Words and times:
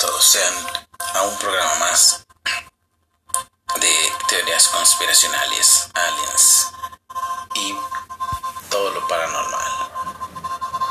todos 0.00 0.24
sean 0.24 0.54
a 1.14 1.22
un 1.24 1.36
programa 1.36 1.74
más 1.74 2.26
de 3.80 4.12
teorías 4.28 4.68
conspiracionales, 4.68 5.90
aliens 5.92 6.68
y 7.54 7.76
todo 8.70 8.92
lo 8.92 9.06
paranormal. 9.06 9.90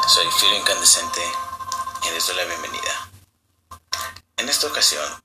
Soy 0.08 0.30
Filo 0.40 0.58
Incandescente 0.58 1.24
y 2.04 2.10
les 2.12 2.28
doy 2.28 2.36
la 2.36 2.44
bienvenida. 2.46 3.10
En 4.38 4.48
esta 4.48 4.68
ocasión 4.68 5.24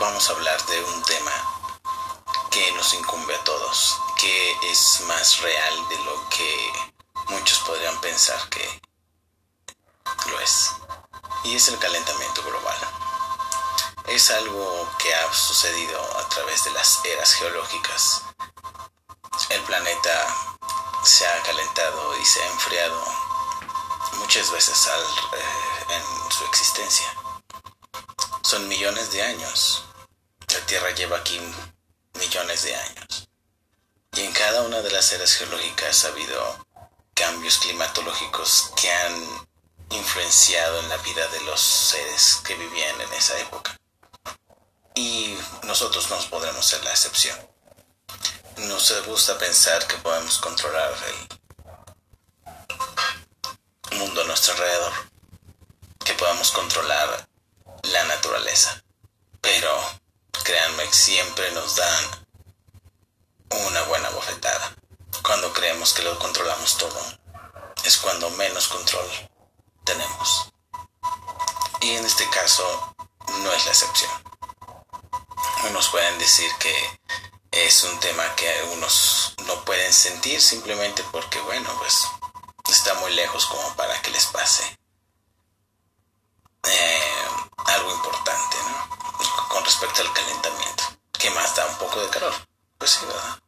vamos 0.00 0.28
a 0.28 0.32
hablar 0.32 0.60
de 0.66 0.82
un 0.82 1.02
tema 1.04 1.32
que 2.50 2.72
nos 2.72 2.92
incumbe 2.94 3.32
a 3.32 3.44
todos, 3.44 3.96
que 4.20 4.56
es 4.72 5.02
más 5.02 5.38
real 5.38 5.88
de 5.88 5.98
lo 5.98 6.28
que 6.30 6.72
muchos 7.28 7.60
podrían 7.60 8.00
pensar 8.00 8.48
que 8.48 8.89
y 11.44 11.56
es 11.56 11.68
el 11.68 11.78
calentamiento 11.78 12.42
global. 12.42 12.76
Es 14.06 14.30
algo 14.30 14.88
que 14.98 15.14
ha 15.14 15.32
sucedido 15.32 16.00
a 16.18 16.28
través 16.28 16.64
de 16.64 16.70
las 16.72 17.04
eras 17.04 17.34
geológicas. 17.34 18.22
El 19.48 19.60
planeta 19.62 20.36
se 21.04 21.26
ha 21.26 21.42
calentado 21.42 22.18
y 22.18 22.24
se 22.24 22.42
ha 22.42 22.46
enfriado 22.46 23.04
muchas 24.18 24.50
veces 24.50 24.86
eh, 24.86 25.94
en 25.94 26.32
su 26.32 26.44
existencia. 26.44 27.06
Son 28.42 28.66
millones 28.68 29.12
de 29.12 29.22
años. 29.22 29.84
La 30.48 30.66
Tierra 30.66 30.90
lleva 30.90 31.18
aquí 31.18 31.40
millones 32.14 32.62
de 32.64 32.74
años. 32.74 33.28
Y 34.12 34.22
en 34.22 34.32
cada 34.32 34.62
una 34.62 34.82
de 34.82 34.90
las 34.90 35.12
eras 35.12 35.34
geológicas 35.34 36.04
ha 36.04 36.08
habido 36.08 36.66
cambios 37.14 37.58
climatológicos 37.58 38.72
que 38.76 38.90
han 38.90 39.49
influenciado 39.90 40.80
en 40.80 40.88
la 40.88 40.96
vida 40.98 41.26
de 41.28 41.40
los 41.42 41.60
seres 41.60 42.40
que 42.44 42.54
vivían 42.54 43.00
en 43.00 43.12
esa 43.12 43.38
época. 43.38 43.76
Y 44.94 45.36
nosotros 45.64 46.08
no 46.10 46.18
podremos 46.30 46.64
ser 46.64 46.82
la 46.84 46.90
excepción. 46.90 47.38
Nos 48.56 49.06
gusta 49.06 49.38
pensar 49.38 49.86
que 49.86 49.96
podemos 49.98 50.38
controlar 50.38 50.92
el 53.90 53.98
mundo 53.98 54.22
a 54.22 54.24
nuestro 54.24 54.52
alrededor, 54.54 54.92
que 56.04 56.14
podamos 56.14 56.50
controlar 56.50 57.28
la 57.82 58.04
naturaleza. 58.04 58.82
Pero 59.40 59.80
créanme 60.44 60.92
siempre 60.92 61.50
nos 61.52 61.76
dan 61.76 62.26
una 63.66 63.82
buena 63.82 64.10
bofetada. 64.10 64.74
Cuando 65.22 65.52
creemos 65.52 65.92
que 65.92 66.02
lo 66.02 66.18
controlamos 66.18 66.76
todo, 66.76 67.00
es 67.84 67.96
cuando 67.96 68.30
menos 68.30 68.68
control 68.68 69.29
tenemos. 69.92 70.52
Y 71.80 71.90
en 71.96 72.04
este 72.04 72.28
caso 72.30 72.94
no 73.42 73.52
es 73.52 73.64
la 73.64 73.72
excepción. 73.72 74.10
Unos 75.68 75.88
pueden 75.88 76.18
decir 76.18 76.50
que 76.58 77.00
es 77.50 77.82
un 77.84 77.98
tema 77.98 78.24
que 78.36 78.50
unos 78.72 79.34
no 79.46 79.64
pueden 79.64 79.92
sentir 79.92 80.40
simplemente 80.40 81.02
porque, 81.10 81.40
bueno, 81.40 81.70
pues 81.78 82.06
está 82.70 82.94
muy 82.94 83.12
lejos 83.14 83.46
como 83.46 83.74
para 83.74 84.00
que 84.02 84.10
les 84.10 84.26
pase 84.26 84.78
eh, 86.62 87.26
algo 87.66 87.92
importante, 87.92 88.56
¿no? 88.68 89.48
Con 89.48 89.64
respecto 89.64 90.02
al 90.02 90.12
calentamiento. 90.12 90.84
que 91.12 91.30
más 91.30 91.54
da 91.56 91.66
un 91.66 91.76
poco 91.78 92.00
de 92.00 92.08
calor? 92.08 92.34
Pues 92.78 92.92
sí, 92.92 93.04
¿verdad? 93.06 93.38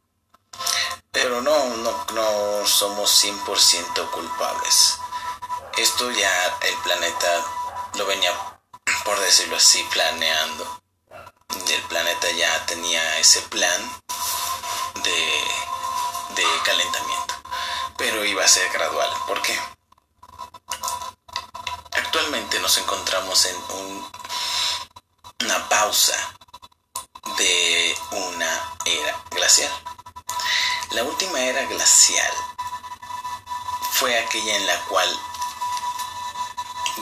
Pero 1.11 1.41
no, 1.41 1.77
no, 1.77 2.05
no 2.13 2.67
somos 2.67 3.23
100% 3.23 4.11
culpables 4.11 4.99
esto 5.77 6.11
ya 6.11 6.57
el 6.61 6.75
planeta 6.77 7.45
lo 7.95 8.05
venía, 8.05 8.31
por 9.03 9.19
decirlo 9.19 9.57
así, 9.57 9.83
planeando. 9.91 10.81
El 11.67 11.81
planeta 11.83 12.31
ya 12.31 12.65
tenía 12.65 13.19
ese 13.19 13.41
plan 13.43 14.01
de, 15.03 15.43
de 16.35 16.45
calentamiento, 16.63 17.35
pero 17.97 18.23
iba 18.25 18.43
a 18.43 18.47
ser 18.47 18.71
gradual. 18.71 19.09
¿Por 19.27 19.41
qué? 19.41 19.59
Actualmente 21.91 22.59
nos 22.59 22.77
encontramos 22.77 23.45
en 23.45 23.55
un, 23.55 24.11
una 25.41 25.69
pausa 25.69 26.15
de 27.37 27.97
una 28.11 28.75
era 28.85 29.23
glacial. 29.31 29.71
La 30.91 31.03
última 31.03 31.39
era 31.39 31.63
glacial 31.65 32.33
fue 33.93 34.17
aquella 34.19 34.55
en 34.55 34.67
la 34.67 34.79
cual 34.85 35.19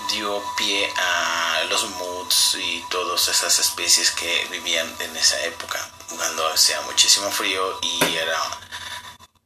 dio 0.09 0.43
pie 0.55 0.91
a 0.97 1.63
los 1.69 1.83
moods 1.91 2.55
y 2.55 2.81
todas 2.89 3.27
esas 3.27 3.59
especies 3.59 4.11
que 4.11 4.47
vivían 4.51 4.87
en 4.99 5.15
esa 5.17 5.39
época, 5.43 5.79
cuando 6.15 6.47
hacía 6.47 6.79
muchísimo 6.81 7.29
frío 7.31 7.79
y 7.81 8.15
era 8.15 8.37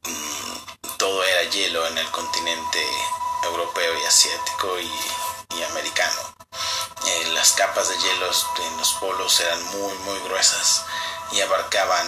mm, 0.04 0.96
todo 0.98 1.22
era 1.24 1.50
hielo 1.50 1.86
en 1.86 1.98
el 1.98 2.10
continente 2.10 2.86
europeo 3.44 3.98
y 4.00 4.04
asiático 4.04 4.78
y, 4.80 4.90
americano. 5.70 6.20
Eh, 7.06 7.28
las 7.32 7.52
capas 7.52 7.88
de 7.88 7.96
hielo 7.96 8.30
en 8.58 8.76
los 8.76 8.92
polos 8.94 9.40
eran 9.40 9.62
muy 9.66 9.94
muy 10.00 10.18
gruesas 10.20 10.84
y 11.32 11.40
abarcaban 11.40 12.06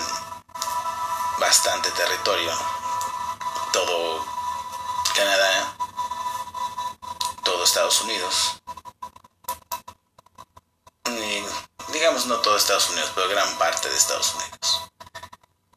bastante 1.38 1.90
territorio. 1.92 2.52
Todo 3.72 4.24
Canadá 5.14 5.57
Estados 7.78 8.00
Unidos. 8.02 8.60
digamos 11.92 12.26
no 12.26 12.38
todo 12.40 12.56
Estados 12.56 12.90
Unidos, 12.90 13.12
pero 13.14 13.28
gran 13.28 13.56
parte 13.56 13.88
de 13.88 13.96
Estados 13.96 14.34
Unidos. 14.34 14.90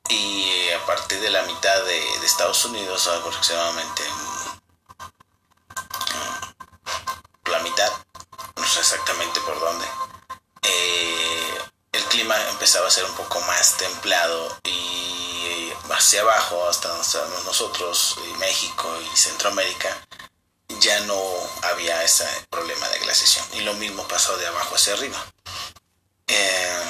Y 0.09 0.71
a 0.71 0.83
partir 0.87 1.21
de 1.21 1.29
la 1.29 1.43
mitad 1.43 1.83
de, 1.83 2.25
Estados 2.25 2.65
Unidos, 2.65 3.07
aproximadamente 3.07 4.01
mm, 4.09 4.59
la 7.51 7.59
mitad, 7.59 7.91
no 8.55 8.65
sé 8.65 8.79
exactamente 8.79 9.39
por 9.41 9.59
dónde, 9.59 9.85
eh, 10.63 11.61
el 11.91 12.03
clima 12.05 12.35
empezaba 12.49 12.87
a 12.87 12.91
ser 12.91 13.05
un 13.05 13.13
poco 13.13 13.39
más 13.41 13.77
templado 13.77 14.57
y 14.63 15.71
hacia 15.91 16.21
abajo, 16.21 16.67
hasta 16.67 16.89
nosotros, 17.45 18.17
y 18.27 18.33
México 18.37 18.89
y 19.01 19.15
Centroamérica, 19.15 19.95
ya 20.81 20.99
no 21.01 21.21
había 21.61 22.03
ese 22.03 22.25
problema 22.49 22.87
de 22.89 22.99
glaciación. 22.99 23.45
Y 23.53 23.61
lo 23.61 23.73
mismo 23.75 24.07
pasó 24.07 24.35
de 24.37 24.47
abajo 24.47 24.75
hacia 24.75 24.93
arriba. 24.93 25.23
Eh, 26.27 26.83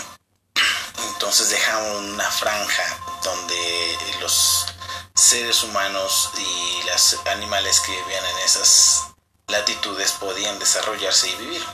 entonces 1.09 1.49
dejamos 1.49 1.97
una 1.97 2.31
franja 2.31 2.83
donde 3.23 3.97
los 4.21 4.65
seres 5.13 5.63
humanos 5.63 6.31
y 6.37 6.83
los 6.87 7.17
animales 7.27 7.79
que 7.81 7.91
vivían 7.91 8.25
en 8.25 8.37
esas 8.39 9.03
latitudes 9.47 10.13
podían 10.13 10.57
desarrollarse 10.57 11.29
y 11.29 11.35
vivir. 11.35 11.65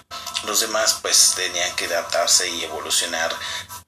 Los 0.43 0.59
demás 0.59 0.97
pues 1.01 1.33
tenían 1.35 1.75
que 1.75 1.85
adaptarse 1.85 2.49
y 2.49 2.63
evolucionar 2.63 3.33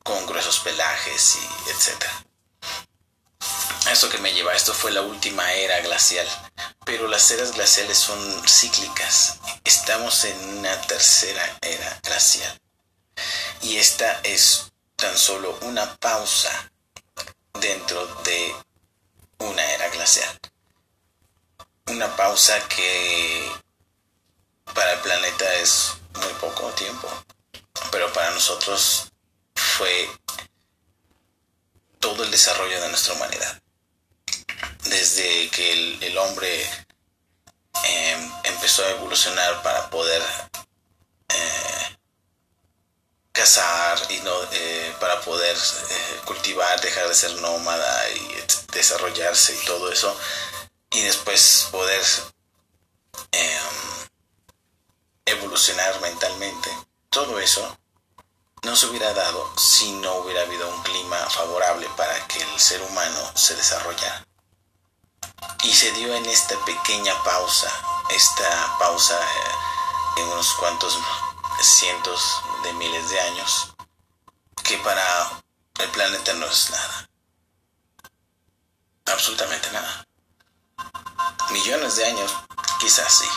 con 0.04 0.26
gruesos 0.28 0.60
pelajes 0.60 1.38
y 1.38 1.70
etcétera. 1.70 2.26
Eso 3.92 4.10
que 4.10 4.20
me 4.20 4.34
lleva, 4.34 4.54
esto 4.54 4.74
fue 4.74 4.92
la 4.92 5.02
última 5.02 5.52
era 5.54 5.80
glacial 5.80 6.28
pero 6.90 7.08
las 7.08 7.30
eras 7.30 7.54
glaciales 7.54 8.00
son 8.00 8.20
cíclicas. 8.48 9.38
Estamos 9.64 10.24
en 10.24 10.58
una 10.58 10.82
tercera 10.82 11.60
era 11.62 12.00
glacial. 12.02 12.60
Y 13.62 13.78
esta 13.78 14.22
es 14.24 14.72
tan 14.96 15.16
solo 15.16 15.56
una 15.62 15.96
pausa 15.98 16.72
dentro 17.62 18.08
de 18.24 18.56
una 19.38 19.64
era 19.72 19.88
glacial. 19.90 20.36
Una 21.86 22.16
pausa 22.16 22.60
que 22.68 23.52
para 24.74 24.94
el 24.94 25.00
planeta 25.02 25.54
es 25.58 25.92
muy 26.16 26.34
poco 26.42 26.72
tiempo, 26.72 27.08
pero 27.92 28.12
para 28.14 28.32
nosotros 28.32 29.12
fue 29.54 30.10
todo 32.00 32.24
el 32.24 32.32
desarrollo 32.32 32.82
de 32.82 32.90
nuestra 32.90 33.14
humanidad 33.14 33.62
desde 34.86 35.50
que 35.50 35.98
el, 36.02 36.18
hombre 36.18 36.64
em, 37.84 38.32
empezó 38.44 38.84
a 38.84 38.90
evolucionar 38.92 39.62
para 39.62 39.90
poder 39.90 40.22
eh, 41.30 41.98
cazar 43.32 44.00
y 44.12 44.18
no 44.20 44.44
eh, 44.52 44.96
para 45.00 45.22
poder 45.22 45.56
eh, 45.56 46.22
cultivar, 46.26 46.80
dejar 46.82 47.08
de 47.08 47.16
ser 47.16 47.34
nómada 47.42 48.10
y 48.12 48.46
desarrollarse 48.74 49.56
y 49.56 49.66
todo 49.66 49.92
eso 49.92 50.18
y 50.92 51.02
después 51.02 51.68
poder 51.72 52.04
em, 53.32 54.08
evolucionar 55.26 56.00
mentalmente. 56.02 56.70
Todo 57.10 57.40
eso 57.40 57.78
no 58.64 58.76
se 58.76 58.88
hubiera 58.88 59.14
dado 59.14 59.54
si 59.58 59.92
no 59.94 60.16
hubiera 60.16 60.42
habido 60.42 60.68
un 60.68 60.84
clima 60.84 61.18
favorable 61.30 61.88
para 61.96 62.28
que 62.28 62.42
el 62.42 62.60
ser 62.60 62.82
humano 62.82 63.32
se 63.36 63.56
desarrollara. 63.56 64.29
Y 65.64 65.74
se 65.74 65.92
dio 65.92 66.14
en 66.14 66.26
esta 66.26 66.58
pequeña 66.66 67.14
pausa, 67.24 67.72
esta 68.10 68.78
pausa 68.80 69.20
eh, 69.20 70.22
en 70.22 70.28
unos 70.28 70.54
cuantos 70.54 70.98
cientos 71.62 72.42
de 72.64 72.74
miles 72.74 73.10
de 73.10 73.20
años, 73.20 73.74
que 74.64 74.78
para 74.78 75.04
el 75.80 75.90
planeta 75.90 76.34
no 76.34 76.46
es 76.46 76.70
nada. 76.70 77.10
Absolutamente 79.06 79.72
nada. 79.72 80.06
Millones 81.52 81.96
de 81.96 82.06
años, 82.06 82.32
quizás 82.80 83.12
sí. 83.14 83.30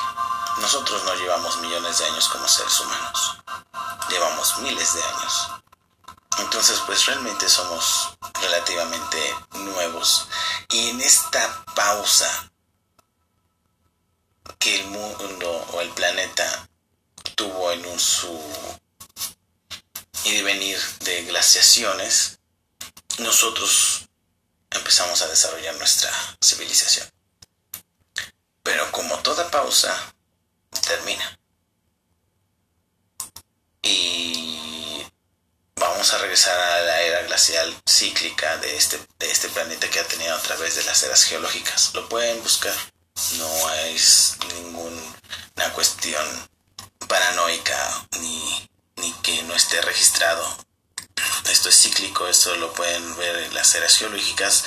Nosotros 0.59 1.03
no 1.05 1.15
llevamos 1.15 1.57
millones 1.59 1.99
de 1.99 2.07
años 2.07 2.29
como 2.29 2.47
seres 2.47 2.79
humanos. 2.81 3.39
Llevamos 4.11 4.59
miles 4.59 4.95
de 4.95 5.03
años. 5.03 5.51
Entonces, 6.39 6.81
pues 6.87 7.07
realmente 7.07 7.49
somos 7.49 8.11
relativamente 8.41 9.37
nuevos. 9.53 10.29
Y 10.73 10.89
en 10.89 11.01
esta 11.03 11.65
pausa 11.75 12.51
que 14.59 14.81
el 14.81 14.87
mundo 14.87 15.67
o 15.73 15.81
el 15.83 15.91
planeta 15.91 16.69
tuvo 17.37 17.73
en 17.73 17.85
un 17.85 18.01
su 18.01 18.41
y 20.25 20.41
venir 20.43 20.79
de 21.01 21.25
glaciaciones, 21.25 22.39
nosotros 23.19 24.09
empezamos 24.71 25.21
a 25.21 25.29
desarrollar 25.29 25.75
nuestra 25.77 26.11
civilización. 26.43 27.07
Pero 28.63 28.91
como 28.93 29.19
toda 29.19 29.51
pausa, 29.51 30.15
termina. 30.87 31.39
Y 33.83 35.05
vamos 35.77 36.13
a 36.15 36.19
regresar 36.19 36.59
a 36.59 36.81
la 36.83 36.92
cíclica 37.87 38.57
de 38.59 38.77
este, 38.77 38.99
de 39.19 39.31
este 39.31 39.49
planeta 39.49 39.89
que 39.91 40.01
ha 40.01 40.07
tenido 40.07 40.35
a 40.35 40.43
través 40.43 40.77
de 40.77 40.85
las 40.85 41.03
eras 41.03 41.25
geológicas. 41.25 41.93
Lo 41.95 42.09
pueden 42.09 42.43
buscar. 42.43 42.75
No 43.39 43.75
es 43.75 44.37
ninguna 44.55 45.73
cuestión 45.75 46.49
paranoica 47.09 48.07
ni, 48.21 48.71
ni 48.97 49.13
que 49.23 49.43
no 49.45 49.55
esté 49.55 49.81
registrado. 49.83 50.45
Esto 51.51 51.69
es 51.69 51.83
cíclico, 51.83 52.27
esto 52.27 52.55
lo 52.57 52.73
pueden 52.73 53.17
ver 53.17 53.37
en 53.37 53.55
las 53.55 53.75
eras 53.75 53.97
geológicas. 53.97 54.65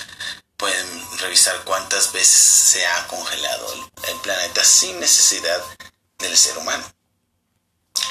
Pueden 0.57 1.17
revisar 1.17 1.63
cuántas 1.63 2.11
veces 2.13 2.37
se 2.37 2.85
ha 2.85 3.07
congelado 3.07 3.73
el, 4.07 4.19
planeta 4.21 4.63
sin 4.63 4.99
necesidad 4.99 5.61
del 6.19 6.37
ser 6.37 6.57
humano. 6.57 6.85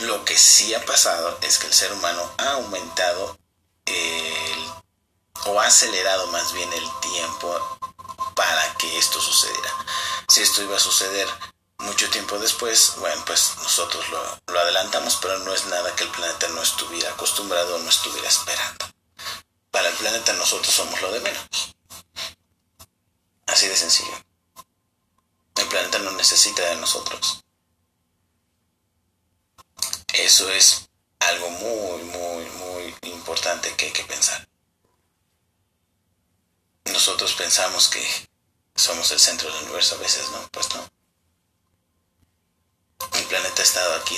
Lo 0.00 0.24
que 0.24 0.36
sí 0.36 0.74
ha 0.74 0.84
pasado 0.84 1.38
es 1.42 1.58
que 1.58 1.66
el 1.66 1.72
ser 1.72 1.92
humano 1.92 2.34
ha 2.38 2.50
aumentado 2.52 3.38
o 5.46 5.60
ha 5.60 5.66
acelerado 5.66 6.26
más 6.28 6.52
bien 6.52 6.72
el 6.72 7.00
tiempo 7.00 7.78
para 8.34 8.74
que 8.76 8.98
esto 8.98 9.20
sucediera. 9.20 9.70
Si 10.28 10.42
esto 10.42 10.62
iba 10.62 10.76
a 10.76 10.80
suceder 10.80 11.28
mucho 11.78 12.08
tiempo 12.10 12.38
después, 12.38 12.94
bueno, 12.98 13.22
pues 13.26 13.52
nosotros 13.62 14.04
lo, 14.08 14.58
adelantamos, 14.58 15.18
pero 15.20 15.38
no 15.40 15.52
es 15.52 15.66
nada 15.66 15.94
que 15.94 16.04
el 16.04 16.10
planeta 16.10 16.48
no 16.48 16.62
estuviera 16.62 17.10
acostumbrado 17.10 17.76
o 17.76 17.78
no 17.78 17.88
estuviera 17.88 18.28
esperando. 18.28 18.86
Para 19.70 19.88
el 19.88 19.94
planeta 19.96 20.32
nosotros 20.34 20.74
somos 20.74 21.00
lo 21.00 21.12
de 21.12 21.20
menos. 21.20 21.74
Así 23.46 23.66
de 23.68 23.76
sencillo. 23.76 24.16
El 25.56 25.68
planeta 25.68 25.98
no 25.98 26.12
necesita 26.12 26.62
de 26.62 26.76
nosotros. 26.76 27.44
Eso 30.12 30.48
es 30.50 30.88
algo 31.20 31.50
muy, 31.50 32.02
muy, 32.04 32.44
muy 32.50 32.94
importante 33.02 33.74
que 33.76 33.86
hay 33.86 33.92
que 33.92 34.04
pensar. 34.04 34.46
Nosotros 36.94 37.34
pensamos 37.34 37.88
que 37.88 38.28
somos 38.76 39.10
el 39.10 39.18
centro 39.18 39.52
del 39.52 39.64
universo 39.64 39.96
a 39.96 39.98
veces, 39.98 40.30
¿no? 40.30 40.48
Pues 40.52 40.72
no. 40.76 40.88
El 43.14 43.24
planeta 43.24 43.62
ha 43.62 43.64
estado 43.64 43.94
aquí 43.96 44.16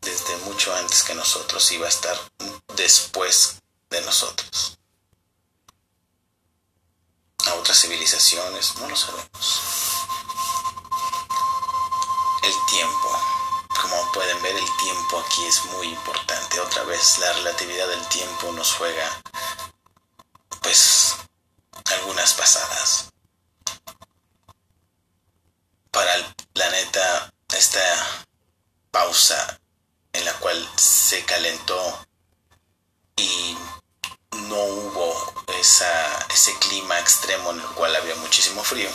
desde 0.00 0.36
mucho 0.38 0.74
antes 0.74 1.02
que 1.02 1.14
nosotros 1.14 1.70
y 1.72 1.76
va 1.76 1.84
a 1.86 1.90
estar 1.90 2.18
después 2.74 3.56
de 3.90 4.00
nosotros. 4.00 4.78
A 7.44 7.54
otras 7.56 7.78
civilizaciones, 7.82 8.74
no 8.76 8.88
lo 8.88 8.96
sabemos. 8.96 9.60
El 12.42 12.54
tiempo. 12.70 13.18
Como 13.82 14.12
pueden 14.12 14.40
ver, 14.42 14.56
el 14.56 14.76
tiempo 14.78 15.18
aquí 15.20 15.44
es 15.44 15.62
muy 15.66 15.88
importante. 15.88 16.58
Otra 16.58 16.84
vez, 16.84 17.18
la 17.18 17.34
relatividad 17.34 17.86
del 17.86 18.08
tiempo 18.08 18.50
nos 18.52 18.72
juega, 18.72 19.22
pues, 20.62 20.93
algunas 21.92 22.32
pasadas. 22.34 23.10
Para 25.90 26.14
el 26.14 26.34
planeta, 26.52 27.32
esta 27.56 27.80
pausa 28.90 29.60
en 30.12 30.24
la 30.24 30.32
cual 30.34 30.68
se 30.76 31.24
calentó 31.24 32.06
y 33.16 33.56
no 34.32 34.56
hubo 34.56 35.44
esa, 35.58 36.26
ese 36.30 36.56
clima 36.58 36.98
extremo 37.00 37.50
en 37.50 37.60
el 37.60 37.66
cual 37.68 37.94
había 37.96 38.14
muchísimo 38.16 38.62
frío. 38.64 38.90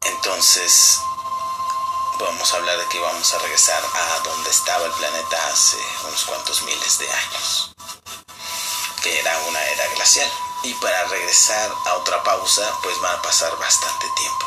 Entonces, 0.00 0.98
vamos 2.18 2.52
a 2.52 2.56
hablar 2.56 2.78
de 2.78 2.86
que 2.88 2.98
vamos 2.98 3.32
a 3.32 3.38
regresar 3.38 3.82
a 3.84 4.20
donde 4.20 4.50
estaba 4.50 4.84
el 4.86 4.92
planeta 4.92 5.48
hace 5.48 5.78
unos 6.06 6.24
cuantos 6.24 6.62
miles 6.62 6.98
de 6.98 7.10
años, 7.10 7.74
que 9.02 9.18
era 9.18 9.38
una 9.48 9.62
era 9.64 9.88
glacial. 9.94 10.30
Y 10.64 10.74
para 10.74 11.04
regresar 11.08 11.72
a 11.86 11.94
otra 11.94 12.22
pausa, 12.22 12.62
pues 12.82 12.96
va 13.02 13.12
a 13.12 13.22
pasar 13.22 13.56
bastante 13.58 14.06
tiempo. 14.16 14.46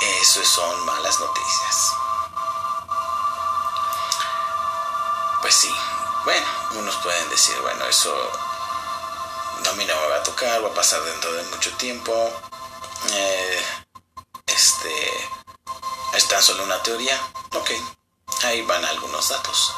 Eso 0.00 0.44
son 0.44 0.84
malas 0.86 1.20
noticias. 1.20 1.92
Pues 5.40 5.54
sí, 5.54 5.74
bueno, 6.24 6.46
unos 6.72 6.96
pueden 6.96 7.28
decir, 7.30 7.58
bueno, 7.60 7.86
eso 7.86 8.12
a 9.68 9.72
mí 9.74 9.84
no 9.84 9.94
me 9.94 10.08
va 10.08 10.16
a 10.16 10.22
tocar, 10.22 10.64
va 10.64 10.68
a 10.68 10.74
pasar 10.74 11.02
dentro 11.02 11.32
de 11.32 11.42
mucho 11.44 11.70
tiempo. 11.76 12.12
Eh, 13.12 13.66
este 14.46 15.28
es 16.14 16.28
tan 16.28 16.42
solo 16.42 16.64
una 16.64 16.82
teoría. 16.82 17.18
Ok, 17.54 17.70
ahí 18.44 18.62
van 18.62 18.84
algunos 18.84 19.28
datos. 19.28 19.72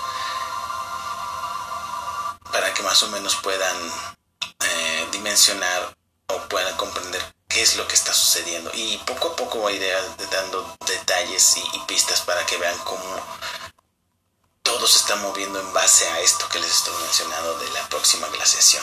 Para 2.50 2.72
que 2.72 2.82
más 2.82 3.02
o 3.02 3.08
menos 3.08 3.36
puedan 3.36 3.76
dimensionar 5.22 5.96
o 6.26 6.48
puedan 6.48 6.76
comprender 6.76 7.22
qué 7.46 7.62
es 7.62 7.76
lo 7.76 7.86
que 7.86 7.94
está 7.94 8.12
sucediendo. 8.12 8.70
Y 8.74 8.98
poco 8.98 9.28
a 9.28 9.36
poco 9.36 9.58
voy 9.58 9.74
a 9.74 9.76
ir 9.76 10.28
dando 10.30 10.76
detalles 10.86 11.56
y 11.56 11.78
pistas 11.86 12.22
para 12.22 12.44
que 12.44 12.56
vean 12.56 12.76
cómo 12.78 13.38
todo 14.62 14.86
se 14.88 14.98
está 14.98 15.16
moviendo 15.16 15.60
en 15.60 15.72
base 15.72 16.08
a 16.08 16.20
esto 16.20 16.48
que 16.48 16.58
les 16.58 16.70
estoy 16.70 16.94
mencionando 17.02 17.58
de 17.58 17.70
la 17.70 17.88
próxima 17.88 18.28
glaciación. 18.28 18.82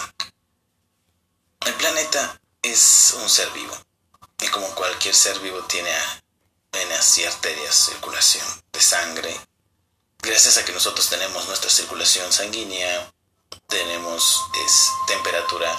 El 1.66 1.74
planeta 1.76 2.40
es 2.62 3.16
un 3.18 3.30
ser 3.30 3.50
vivo 3.52 3.76
y 4.42 4.48
como 4.48 4.68
cualquier 4.76 5.16
ser 5.16 5.38
vivo 5.40 5.62
tiene 5.64 5.92
venas 6.72 7.18
y 7.18 7.26
arterias, 7.26 7.76
circulación 7.76 8.46
de 8.72 8.82
sangre. 8.82 9.42
Gracias 10.20 10.58
a 10.58 10.64
que 10.64 10.72
nosotros 10.72 11.10
tenemos 11.10 11.48
nuestra 11.48 11.70
circulación 11.70 12.32
sanguínea, 12.32 13.12
tenemos 13.68 14.42
es, 14.66 14.92
temperatura 15.08 15.76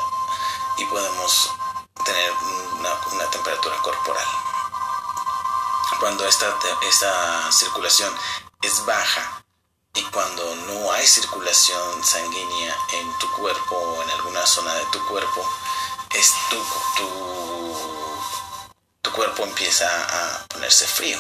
y 0.79 0.85
podemos 0.87 1.51
tener 2.05 2.33
una, 3.13 3.31
temperatura 3.31 3.77
corporal. 3.83 4.27
Cuando 5.99 6.27
esta, 6.27 6.47
esta 6.89 7.53
circulación 7.53 8.13
es 8.63 8.85
baja, 8.85 9.41
y 9.95 10.03
cuando 10.05 10.55
no 10.57 10.93
hay 10.93 11.07
circulación 11.07 12.05
sanguínea 12.05 12.77
en 12.93 13.19
tu 13.19 13.31
cuerpo 13.33 13.77
o 13.77 14.03
en 14.03 14.11
alguna 14.11 14.47
zona 14.47 14.73
de 14.75 14.85
tu 14.87 15.05
cuerpo, 15.07 15.45
es 16.15 16.33
tu, 16.49 16.57
tu, 19.03 19.13
cuerpo 19.13 19.43
empieza 19.45 19.87
a 19.89 20.47
ponerse 20.47 20.87
frío. 20.87 21.19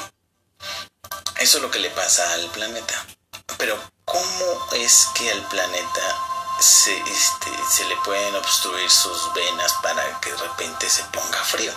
Eso 1.38 1.56
es 1.58 1.62
lo 1.62 1.70
que 1.70 1.80
le 1.80 1.90
pasa 1.90 2.32
al 2.34 2.48
planeta. 2.50 3.04
Pero 3.58 3.78
¿cómo 4.04 4.68
es 4.72 5.08
que 5.14 5.30
al 5.32 5.42
planeta 5.48 6.39
se, 6.60 6.96
este, 6.98 7.50
se 7.68 7.84
le 7.86 7.96
pueden 7.96 8.34
obstruir 8.36 8.90
sus 8.90 9.32
venas 9.34 9.74
para 9.82 10.20
que 10.20 10.30
de 10.30 10.36
repente 10.36 10.88
se 10.88 11.02
ponga 11.04 11.42
frío? 11.44 11.72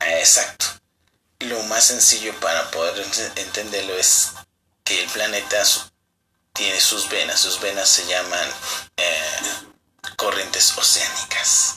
Exacto. 0.00 0.66
Lo 1.40 1.62
más 1.64 1.84
sencillo 1.84 2.38
para 2.40 2.70
poder 2.70 3.06
entenderlo 3.36 3.94
es 3.94 4.32
que 4.84 5.02
el 5.02 5.10
planeta 5.10 5.62
tiene 6.52 6.80
sus 6.80 7.08
venas. 7.08 7.40
Sus 7.40 7.60
venas 7.60 7.88
se 7.88 8.06
llaman 8.06 8.48
eh, 8.96 9.40
corrientes 10.16 10.76
oceánicas. 10.76 11.76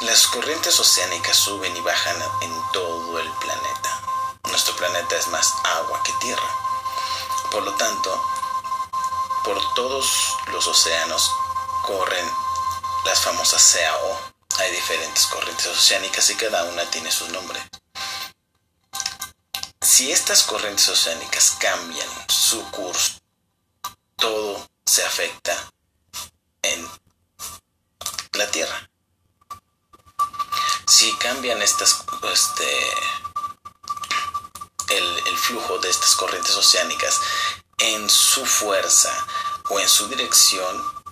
Las 0.00 0.26
corrientes 0.26 0.78
oceánicas 0.78 1.36
suben 1.36 1.74
y 1.76 1.80
bajan 1.80 2.16
en 2.42 2.52
todo 2.72 3.18
el 3.18 3.30
planeta. 3.32 4.00
Nuestro 4.44 4.76
planeta 4.76 5.16
es 5.16 5.26
más 5.28 5.52
agua 5.64 6.02
que 6.04 6.12
tierra. 6.20 6.50
Por 7.50 7.62
lo 7.62 7.74
tanto, 7.76 8.22
por 9.46 9.74
todos 9.74 10.36
los 10.50 10.66
océanos 10.66 11.30
corren 11.84 12.28
las 13.04 13.20
famosas 13.20 13.76
CAO. 13.76 14.20
Hay 14.58 14.72
diferentes 14.72 15.24
corrientes 15.26 15.66
oceánicas 15.68 16.28
y 16.30 16.34
cada 16.34 16.64
una 16.64 16.84
tiene 16.90 17.12
su 17.12 17.28
nombre 17.28 17.60
Si 19.80 20.10
estas 20.10 20.42
corrientes 20.42 20.88
oceánicas 20.88 21.56
cambian 21.60 22.08
su 22.28 22.60
curso, 22.72 23.20
todo 24.16 24.66
se 24.84 25.04
afecta 25.04 25.70
en 26.62 26.90
la 28.32 28.50
Tierra. 28.50 28.90
Si 30.88 31.14
cambian 31.18 31.62
estas, 31.62 32.02
este, 32.32 32.88
el, 34.88 35.18
el 35.28 35.38
flujo 35.38 35.78
de 35.78 35.90
estas 35.90 36.16
corrientes 36.16 36.56
oceánicas 36.56 37.20
en 37.78 38.08
su 38.08 38.46
fuerza 38.46 39.12
o 39.68 39.80
en 39.80 39.88
su 39.88 40.08
dirección, 40.08 41.04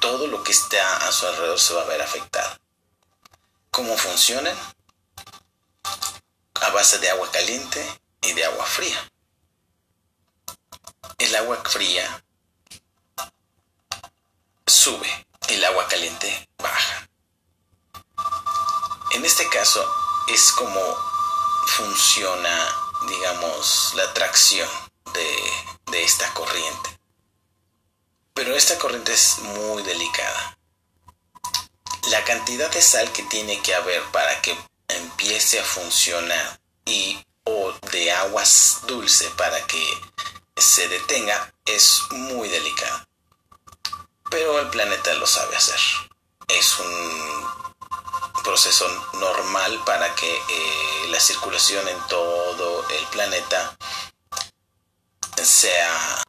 todo 0.00 0.26
lo 0.26 0.42
que 0.42 0.52
está 0.52 1.08
a 1.08 1.12
su 1.12 1.26
alrededor 1.26 1.58
se 1.58 1.74
va 1.74 1.82
a 1.82 1.86
ver 1.86 2.00
afectado. 2.00 2.58
¿Cómo 3.70 3.96
funcionan? 3.96 4.56
A 6.60 6.70
base 6.70 6.98
de 6.98 7.10
agua 7.10 7.30
caliente 7.30 8.00
y 8.22 8.32
de 8.32 8.44
agua 8.44 8.64
fría. 8.64 9.10
El 11.18 11.34
agua 11.36 11.62
fría 11.64 12.24
sube, 14.66 15.26
el 15.48 15.64
agua 15.64 15.86
caliente 15.88 16.48
baja. 16.58 17.08
En 19.12 19.24
este 19.24 19.48
caso 19.48 19.84
es 20.28 20.52
como 20.52 20.80
funciona, 21.66 22.74
digamos, 23.08 23.92
la 23.94 24.04
atracción 24.04 24.87
de, 25.12 26.02
esta 26.04 26.32
corriente. 26.34 26.98
Pero 28.34 28.54
esta 28.54 28.78
corriente 28.78 29.12
es 29.12 29.38
muy 29.40 29.82
delicada. 29.82 30.58
La 32.10 32.24
cantidad 32.24 32.70
de 32.70 32.80
sal 32.80 33.10
que 33.12 33.22
tiene 33.24 33.60
que 33.60 33.74
haber 33.74 34.02
para 34.12 34.40
que 34.40 34.56
empiece 34.88 35.60
a 35.60 35.64
funcionar 35.64 36.60
y 36.86 37.18
o 37.44 37.72
de 37.90 38.12
aguas 38.12 38.80
dulce 38.86 39.28
para 39.30 39.66
que 39.66 40.00
se 40.56 40.88
detenga 40.88 41.52
es 41.64 42.02
muy 42.10 42.48
delicada. 42.48 43.08
Pero 44.30 44.60
el 44.60 44.68
planeta 44.68 45.12
lo 45.14 45.26
sabe 45.26 45.56
hacer. 45.56 45.80
Es 46.46 46.78
un 46.78 47.28
proceso 48.42 48.88
normal 49.14 49.82
para 49.84 50.14
que 50.14 50.36
eh, 50.36 51.08
la 51.08 51.20
circulación 51.20 51.86
en 51.88 52.00
todo 52.08 52.88
el 52.88 53.06
planeta 53.08 53.76
sea 55.44 56.22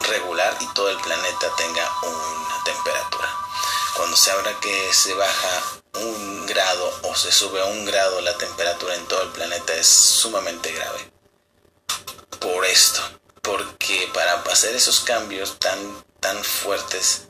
regular 0.00 0.56
y 0.60 0.66
todo 0.74 0.88
el 0.90 0.98
planeta 0.98 1.54
tenga 1.56 1.90
una 2.02 2.64
temperatura. 2.64 3.34
Cuando 3.96 4.16
se 4.16 4.30
habla 4.30 4.58
que 4.60 4.92
se 4.94 5.14
baja 5.14 5.62
un 5.94 6.46
grado 6.46 7.00
o 7.02 7.14
se 7.14 7.32
sube 7.32 7.60
a 7.60 7.66
un 7.66 7.84
grado 7.84 8.20
la 8.20 8.36
temperatura 8.38 8.94
en 8.94 9.06
todo 9.06 9.22
el 9.22 9.30
planeta 9.30 9.74
es 9.74 9.86
sumamente 9.86 10.72
grave. 10.72 11.10
Por 12.40 12.64
esto, 12.64 13.02
porque 13.42 14.10
para 14.14 14.34
hacer 14.52 14.74
esos 14.74 15.00
cambios 15.00 15.58
tan, 15.58 16.04
tan 16.20 16.42
fuertes, 16.44 17.28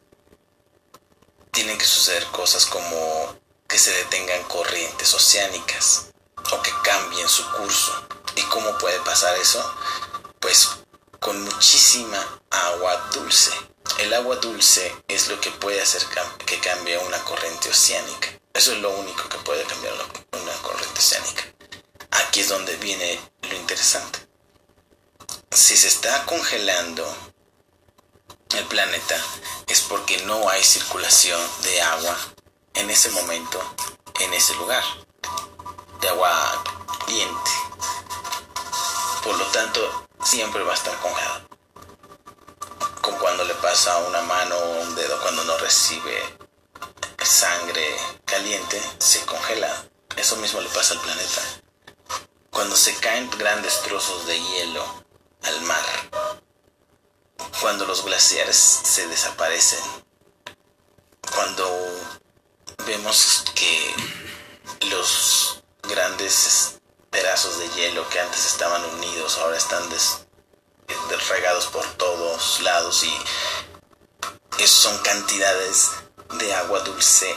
tienen 1.53 1.79
que 1.79 1.87
suceder 1.87 2.25
cosas 2.27 2.67
como 2.67 3.39
que 3.69 3.79
se 3.79 3.91
detengan 3.91 4.43
corrientes 4.45 5.13
oceánicas 5.15 6.07
o 6.53 6.63
que 6.63 6.73
cambien 6.83 7.29
su 7.29 7.51
curso. 7.53 8.07
¿Y 8.37 8.43
cómo 8.43 8.77
puede 8.79 9.01
pasar 9.01 9.37
eso? 9.37 9.75
Pues 10.41 10.78
con 11.21 11.43
muchísima 11.43 12.41
agua 12.51 13.11
dulce. 13.13 13.53
El 13.99 14.13
agua 14.15 14.37
dulce 14.37 14.95
es 15.09 15.29
lo 15.29 15.41
que 15.41 15.51
puede 15.51 15.81
hacer 15.81 16.03
que 16.47 16.59
cambie 16.61 16.99
una 16.99 17.23
corriente 17.25 17.69
oceánica. 17.71 18.29
Eso 18.53 18.73
es 18.73 18.79
lo 18.79 18.91
único 18.91 19.29
que 19.29 19.39
puede 19.39 19.65
cambiar 19.65 19.95
una 19.95 20.53
corriente 20.63 20.99
oceánica. 20.99 21.45
Aquí 22.11 22.41
es 22.41 22.49
donde 22.49 22.77
viene 22.77 23.21
lo 23.43 23.57
interesante. 23.57 24.19
Si 25.51 25.77
se 25.77 25.89
está 25.89 26.25
congelando 26.27 27.05
el 28.57 28.65
planeta 28.65 29.17
es 29.67 29.83
porque 29.83 30.19
no 30.25 30.49
hay 30.49 30.63
circulación 30.63 31.41
de 31.63 31.83
agua 31.83 32.17
en 32.75 32.91
ese 32.91 33.11
momento, 33.11 33.61
en 34.21 34.33
ese 34.33 34.55
lugar, 34.55 34.83
de 36.01 36.09
agua 36.09 36.65
caliente. 37.01 37.51
Por 39.23 39.37
lo 39.37 39.45
tanto, 39.47 40.08
siempre 40.29 40.63
va 40.63 40.73
a 40.73 40.75
estar 40.75 40.95
congelado. 40.99 41.49
Como 43.01 43.19
cuando 43.19 43.45
le 43.45 43.55
pasa 43.55 43.97
una 44.09 44.21
mano 44.21 44.57
o 44.57 44.83
un 44.83 44.95
dedo 44.95 45.19
cuando 45.23 45.43
no 45.45 45.57
recibe 45.57 46.37
sangre 47.23 47.97
caliente, 48.27 48.79
se 48.99 49.25
congela. 49.25 49.87
Eso 50.17 50.37
mismo 50.37 50.61
le 50.61 50.69
pasa 50.69 50.93
al 50.95 51.01
planeta. 51.01 51.41
Cuando 52.51 52.77
se 52.77 52.95
caen 52.97 53.31
grandes 53.39 53.81
trozos 53.83 54.27
de 54.27 54.39
hielo 54.39 54.85
al 55.45 55.63
mar, 55.63 55.85
cuando 57.63 57.87
los 57.87 58.05
glaciares 58.05 58.57
se 58.57 59.09
desaparecen, 59.09 59.83
cuando 61.35 61.67
vemos 62.85 63.45
que 63.55 63.95
los 64.91 65.63
grandes 65.85 66.78
pedazos 67.11 67.59
de 67.59 67.69
hielo 67.71 68.09
que 68.09 68.21
antes 68.21 68.47
estaban 68.47 68.85
unidos 68.85 69.39
ahora 69.39 69.57
están 69.57 69.89
des, 69.91 70.21
regados 71.29 71.67
por 71.67 71.85
todos 71.95 72.61
lados 72.61 73.03
y 73.05 74.67
son 74.67 74.97
cantidades 74.99 75.91
de 76.39 76.55
agua 76.55 76.81
dulce 76.81 77.35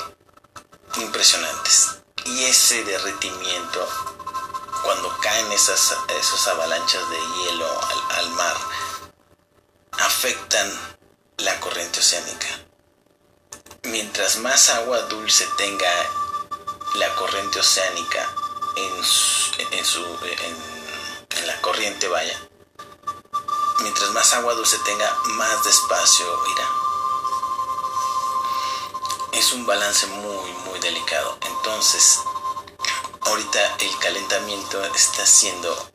impresionantes. 0.97 1.97
Y 2.25 2.43
ese 2.43 2.83
derretimiento, 2.83 3.87
cuando 4.83 5.17
caen 5.19 5.51
esas, 5.51 5.95
esas 6.19 6.47
avalanchas 6.47 7.09
de 7.09 7.17
hielo 7.17 7.81
al, 7.81 8.17
al 8.17 8.29
mar, 8.31 8.57
afectan 9.99 10.97
la 11.37 11.59
corriente 11.59 11.99
oceánica. 11.99 12.47
Mientras 13.83 14.37
más 14.37 14.69
agua 14.69 15.01
dulce 15.03 15.47
tenga 15.57 15.91
la 16.95 17.15
corriente 17.15 17.59
oceánica 17.59 18.40
en 18.75 19.03
en, 19.71 19.85
su, 19.85 20.03
en, 20.03 21.47
la 21.47 21.59
corriente 21.61 22.07
vaya. 22.07 22.39
Mientras 23.81 24.11
más 24.11 24.33
agua 24.33 24.53
dulce 24.53 24.77
tenga, 24.85 25.13
más 25.29 25.63
despacio 25.63 26.25
irá. 26.51 26.67
Es 29.33 29.53
un 29.53 29.65
balance 29.65 30.05
muy, 30.07 30.51
muy 30.65 30.79
delicado. 30.79 31.37
Entonces, 31.41 32.19
ahorita 33.21 33.77
el 33.79 33.97
calentamiento 33.99 34.83
está 34.93 35.23
haciendo 35.23 35.91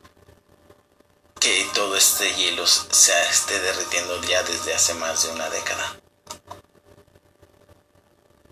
que 1.39 1.69
todo 1.73 1.95
este 1.95 2.33
hielo 2.35 2.67
se 2.67 3.29
esté 3.29 3.59
derritiendo 3.59 4.21
ya 4.23 4.43
desde 4.43 4.73
hace 4.73 4.93
más 4.95 5.23
de 5.23 5.29
una 5.29 5.49
década. 5.49 5.99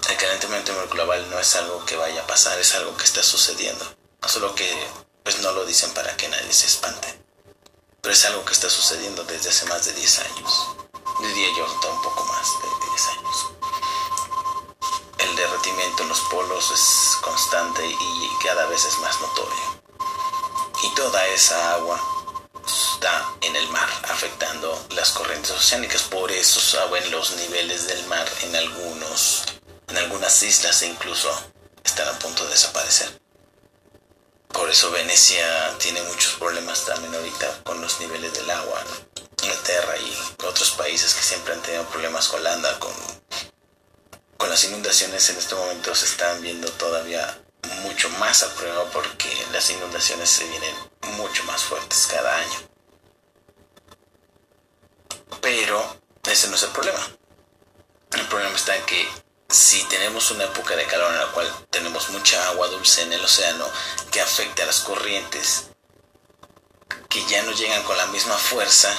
El 0.07 0.17
calentamiento 0.17 0.73
global 0.91 1.29
no 1.29 1.39
es 1.39 1.55
algo 1.55 1.83
que 1.85 1.97
vaya 1.97 2.21
a 2.21 2.27
pasar, 2.27 2.57
es 2.59 2.73
algo 2.75 2.95
que 2.95 3.03
está 3.03 3.23
sucediendo. 3.23 3.85
Solo 4.27 4.55
que 4.55 4.87
pues 5.23 5.39
no 5.41 5.51
lo 5.53 5.65
dicen 5.65 5.93
para 5.93 6.15
que 6.17 6.27
nadie 6.27 6.53
se 6.53 6.67
espante. 6.67 7.19
Pero 8.01 8.13
es 8.13 8.25
algo 8.25 8.45
que 8.45 8.53
está 8.53 8.69
sucediendo 8.69 9.23
desde 9.23 9.49
hace 9.49 9.65
más 9.65 9.85
de 9.85 9.93
10 9.93 10.19
años. 10.19 10.67
Diría 11.19 11.47
yo 11.57 11.65
un 11.65 12.01
poco 12.01 12.23
más 12.25 12.47
de 12.61 12.89
10 12.91 13.07
años. 13.07 13.45
El 15.17 15.35
derretimiento 15.35 16.03
en 16.03 16.09
los 16.09 16.19
polos 16.21 16.71
es 16.71 17.15
constante 17.21 17.85
y 17.87 18.29
cada 18.43 18.65
vez 18.67 18.85
es 18.85 18.97
más 18.99 19.19
notorio. 19.19 19.81
Y 20.83 20.95
toda 20.95 21.25
esa 21.27 21.73
agua 21.73 21.99
está 22.65 23.25
en 23.41 23.55
el 23.55 23.67
mar, 23.69 23.89
afectando 24.09 24.85
las 24.91 25.11
corrientes 25.11 25.51
oceánicas. 25.51 26.03
Por 26.03 26.31
eso 26.31 26.59
saben 26.59 27.09
los 27.09 27.35
niveles 27.37 27.87
del 27.87 28.05
mar 28.07 28.27
en 28.41 28.55
algunos, 28.55 29.43
en 29.87 29.97
algunas 29.97 30.43
islas 30.43 30.81
e 30.83 30.87
incluso 30.87 31.31
están 31.83 32.07
a 32.09 32.19
punto 32.19 32.43
de 32.43 32.51
desaparecer. 32.51 33.24
Por 34.55 34.69
eso 34.69 34.89
Venecia 34.89 35.77
tiene 35.79 36.01
muchos 36.03 36.35
problemas 36.35 36.85
también 36.85 37.13
ahorita 37.13 37.63
con 37.63 37.81
los 37.81 37.99
niveles 37.99 38.33
del 38.33 38.49
agua. 38.49 38.81
Inglaterra 39.43 39.97
y 39.97 40.17
otros 40.45 40.71
países 40.71 41.13
que 41.13 41.21
siempre 41.21 41.53
han 41.53 41.61
tenido 41.61 41.83
problemas, 41.89 42.31
Holanda, 42.31 42.79
con, 42.79 42.93
con 44.37 44.49
las 44.49 44.63
inundaciones 44.63 45.29
en 45.29 45.37
este 45.37 45.55
momento 45.55 45.93
se 45.93 46.05
están 46.05 46.41
viendo 46.41 46.71
todavía 46.71 47.37
mucho 47.81 48.09
más 48.11 48.43
a 48.43 48.53
prueba 48.55 48.85
porque 48.91 49.29
las 49.51 49.69
inundaciones 49.69 50.29
se 50.29 50.47
vienen 50.47 50.73
mucho 51.17 51.43
más 51.43 51.61
fuertes 51.61 52.07
cada 52.09 52.37
año. 52.37 52.59
Pero 55.41 55.99
ese 56.31 56.47
no 56.47 56.55
es 56.55 56.63
el 56.63 56.71
problema. 56.71 57.05
El 58.13 58.27
problema 58.27 58.55
está 58.55 58.75
en 58.77 58.85
que 58.85 59.24
si 59.49 59.83
tenemos 59.85 60.31
una 60.31 60.45
época 60.45 60.75
de 60.75 60.85
calor 60.85 61.11
en 61.11 61.19
la 61.19 61.31
cual 61.31 61.67
tenemos 61.69 62.09
mucha 62.09 62.49
agua 62.49 62.67
dulce 62.67 63.03
en 63.03 63.13
el 63.13 63.23
océano 63.23 63.65
que 64.11 64.21
afecta 64.21 64.63
a 64.63 64.65
las 64.67 64.81
corrientes, 64.81 65.67
que 67.09 67.25
ya 67.25 67.43
no 67.43 67.51
llegan 67.51 67.83
con 67.83 67.97
la 67.97 68.07
misma 68.07 68.35
fuerza, 68.35 68.93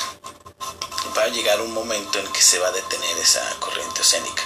va 1.16 1.24
a 1.24 1.28
llegar 1.28 1.60
un 1.60 1.72
momento 1.72 2.18
en 2.18 2.32
que 2.32 2.42
se 2.42 2.58
va 2.58 2.68
a 2.68 2.72
detener 2.72 3.18
esa 3.18 3.42
corriente 3.60 4.00
oceánica. 4.00 4.42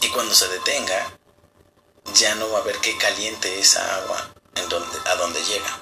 Y 0.00 0.08
cuando 0.10 0.34
se 0.34 0.48
detenga, 0.48 1.18
ya 2.14 2.34
no 2.36 2.50
va 2.50 2.58
a 2.58 2.62
haber 2.62 2.78
que 2.78 2.96
caliente 2.96 3.58
esa 3.58 3.96
agua 3.96 4.30
en 4.54 4.68
donde, 4.68 4.98
a 5.06 5.16
donde 5.16 5.42
llega. 5.44 5.80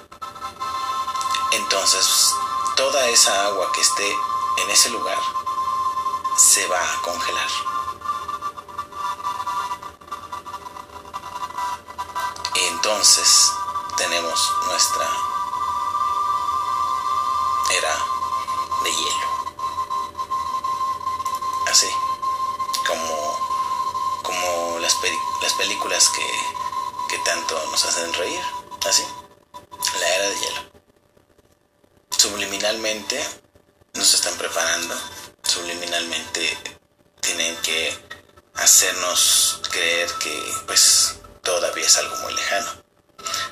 entonces 1.51 2.31
toda 2.75 3.07
esa 3.07 3.45
agua 3.45 3.71
que 3.73 3.81
esté 3.81 4.11
en 4.63 4.69
ese 4.69 4.89
lugar 4.89 5.17
se 6.37 6.67
va 6.67 6.79
a 6.81 7.01
congelar. 7.01 7.49
Y 12.55 12.65
entonces 12.85 13.51
tenemos 13.97 14.53
nuestra 14.67 15.09
era 17.75 17.97
de 18.83 18.91
hielo. 18.91 19.27
Así, 21.65 21.89
como, 22.85 24.21
como 24.21 24.77
las, 24.77 24.95
las 25.41 25.53
películas 25.53 26.09
que, 26.09 26.29
que 27.09 27.17
tanto 27.23 27.59
nos 27.71 27.83
hacen 27.85 28.13
reír. 28.13 28.39
Así, 28.87 29.03
la 29.99 30.07
era 30.07 30.29
de 30.29 30.39
hielo. 30.41 30.61
Subliminalmente 32.15 33.27
nos 33.95 34.13
están 34.13 34.37
preparando, 34.37 34.95
subliminalmente 35.41 36.55
tienen 37.19 37.57
que 37.63 37.97
hacernos 38.53 39.59
creer 39.71 40.13
que 40.19 40.53
pues 40.67 41.15
todavía 41.45 41.85
es 41.85 41.97
algo 41.97 42.17
muy 42.17 42.33
lejano. 42.33 42.83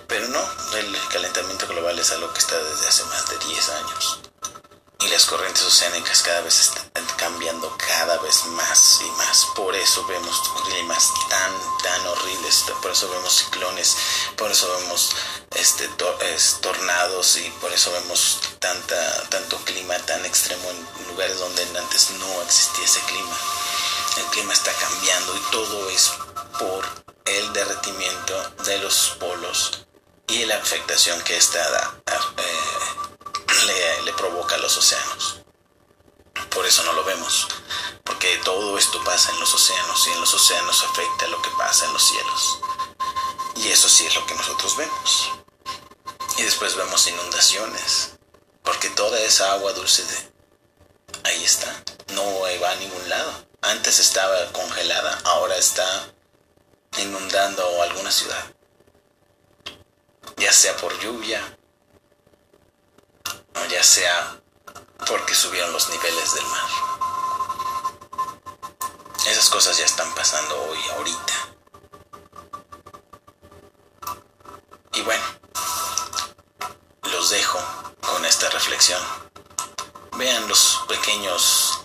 Pero 0.08 0.28
no, 0.28 0.42
el 0.78 0.98
calentamiento 1.10 1.68
global 1.68 1.98
es 1.98 2.12
algo 2.12 2.34
que 2.34 2.40
está 2.40 2.58
desde 2.58 2.88
hace 2.88 3.04
más 3.06 3.30
de 3.30 3.38
10 3.38 3.70
años. 3.70 4.20
Y 5.00 5.08
las 5.08 5.26
corrientes 5.26 5.64
oceánicas 5.64 6.22
cada 6.24 6.42
vez 6.42 6.60
están 6.60 7.06
cambiando 7.18 7.76
cada 7.78 8.18
vez 8.20 8.46
más 8.46 9.02
y 9.02 9.10
más. 9.12 9.48
Por 9.56 9.76
eso 9.76 10.06
vemos 10.08 10.42
climas 10.66 11.10
tan, 11.30 11.52
tan 11.84 12.08
horribles, 12.08 12.66
por 12.82 12.92
eso 12.92 13.10
vemos 13.10 13.34
ciclones, 13.34 13.98
por 14.38 14.52
eso 14.52 14.70
vemos 14.80 15.12
este, 15.56 15.88
tornados 16.62 17.38
y 17.38 17.50
por 17.62 17.72
eso 17.74 17.92
vemos 17.92 18.40
tanta, 18.60 19.30
tanto 19.30 19.58
clima 19.66 19.98
tan 20.00 20.26
extremo 20.26 20.70
en 20.70 21.08
lugares 21.08 21.38
donde 21.38 21.64
antes 21.78 22.12
no 22.12 22.42
existía 22.44 22.86
ese 22.86 23.02
clima. 23.02 23.38
El 24.18 24.26
clima 24.26 24.54
está 24.54 24.72
cambiando 24.74 25.36
y 25.36 25.52
todo 25.52 25.90
es 25.90 26.12
por 26.60 27.03
el 27.26 27.54
derretimiento 27.54 28.50
de 28.66 28.78
los 28.80 29.18
polos 29.20 29.86
y 30.28 30.46
la 30.46 30.58
afectación 30.58 31.22
que 31.24 31.38
esta 31.38 31.62
eh, 32.38 34.02
le, 34.04 34.14
provoca 34.14 34.56
a 34.56 34.58
los 34.60 34.78
océanos. 34.78 35.42
Por 36.50 36.66
eso 36.66 36.84
no 36.84 36.94
lo 36.94 37.04
vemos, 37.04 37.48
porque 38.04 38.38
todo 38.44 38.78
esto 38.78 39.04
pasa 39.04 39.32
en 39.32 39.40
los 39.40 39.54
océanos 39.54 40.08
y 40.08 40.12
en 40.12 40.20
los 40.22 40.34
océanos 40.34 40.84
afecta 40.84 41.28
lo 41.28 41.42
que 41.42 41.50
pasa 41.58 41.86
en 41.86 41.94
los 41.94 42.04
cielos. 42.04 42.60
Y 43.56 43.68
eso 43.70 43.90
sí 43.90 44.06
es 44.06 44.16
lo 44.16 44.26
que 44.26 44.36
nosotros 44.36 44.76
vemos. 44.78 45.32
Y 46.38 46.44
después 46.44 46.76
vemos 46.76 47.08
inundaciones, 47.08 48.12
porque 48.64 48.90
toda 48.90 49.20
esa 49.20 49.54
agua 49.54 49.74
dulce 49.74 50.04
de 50.04 50.34
ahí 51.24 51.44
está, 51.44 51.84
no 52.14 52.42
va 52.62 52.72
a 52.72 52.76
ningún 52.76 53.10
lado. 53.10 53.46
Antes 53.62 54.00
estaba 54.00 54.52
congelada, 54.52 55.22
ahora 55.26 55.56
está 55.58 56.14
inundando 56.98 57.82
alguna 57.84 58.12
ciudad 58.12 58.54
ya 60.38 60.52
sea 60.52 60.76
por 60.78 60.98
lluvia, 61.00 61.58
o 63.56 63.66
ya 63.66 63.84
sea 63.84 64.42
porque 65.08 65.34
subieron 65.34 65.72
los 65.72 65.90
niveles 65.90 66.34
del 66.34 66.46
mar. 66.48 66.70
Esas 69.26 69.50
cosas 69.50 69.78
ya 69.78 69.86
están 69.86 70.14
pasando 70.16 70.62
hoy, 70.64 70.78
ahorita. 70.98 71.34
Y 74.96 75.02
bueno, 75.02 75.24
los 77.04 77.30
dejo 77.30 77.60
con 78.02 78.26
esta 78.26 78.50
reflexión. 78.50 79.02
Vean 80.18 80.48
los 80.48 80.84
pequeños 80.90 81.80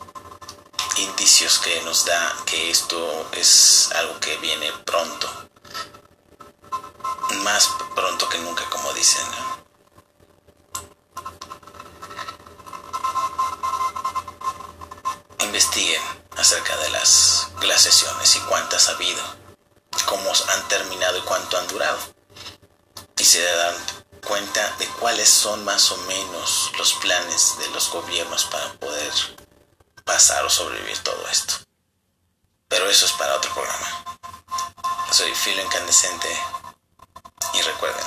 indicios 0.96 1.58
que 1.60 1.80
nos 1.82 2.04
da 2.04 2.36
que 2.44 2.70
esto 2.70 3.28
es 3.32 3.90
algo 3.94 4.18
que 4.18 4.27
viene 4.48 4.72
pronto 4.86 5.28
más 7.44 7.68
pronto 7.94 8.26
que 8.30 8.38
nunca, 8.38 8.64
como 8.70 8.90
dicen. 8.94 9.26
Investiguen 15.40 16.02
acerca 16.38 16.74
de 16.78 16.88
las 16.88 17.48
glaciaciones 17.60 18.36
y 18.36 18.40
cuántas 18.40 18.88
ha 18.88 18.92
habido, 18.92 19.22
cómo 20.06 20.32
han 20.54 20.68
terminado 20.68 21.18
y 21.18 21.22
cuánto 21.22 21.58
han 21.58 21.68
durado. 21.68 21.98
Y 23.18 23.24
se 23.24 23.42
dan 23.42 23.74
cuenta 24.26 24.76
de 24.78 24.86
cuáles 25.00 25.28
son 25.28 25.62
más 25.66 25.90
o 25.92 25.96
menos 25.98 26.72
los 26.78 26.94
planes 26.94 27.58
de 27.58 27.68
los 27.68 27.90
gobiernos 27.90 28.46
para 28.46 28.72
poder 28.74 29.12
pasar 30.04 30.42
o 30.46 30.50
sobrevivir 30.50 30.98
todo 31.02 31.28
esto. 31.28 31.54
Pero 32.68 32.88
eso 32.88 33.04
es 33.04 33.12
para 33.12 33.36
otro 33.36 33.52
programa. 33.52 34.07
Soy 35.10 35.34
Filo 35.34 35.62
Incandescente 35.62 36.28
y 37.54 37.62
recuerden, 37.62 38.04